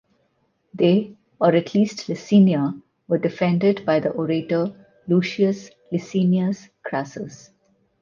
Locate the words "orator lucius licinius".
4.09-6.69